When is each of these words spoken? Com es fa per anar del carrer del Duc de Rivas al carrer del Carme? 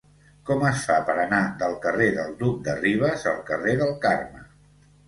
Com 0.49 0.63
es 0.69 0.79
fa 0.91 0.95
per 1.09 1.17
anar 1.25 1.41
del 1.61 1.77
carrer 1.85 2.09
del 2.17 2.35
Duc 2.43 2.59
de 2.71 2.77
Rivas 2.83 3.31
al 3.35 3.41
carrer 3.53 3.79
del 3.85 3.97
Carme? 4.09 4.45